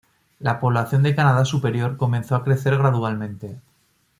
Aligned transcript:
La 0.39 0.59
población 0.59 1.03
de 1.03 1.13
Canadá 1.13 1.45
Superior 1.45 1.95
comenzó 1.95 2.35
a 2.35 2.43
crecer 2.43 2.75
gradualmente. 2.75 3.59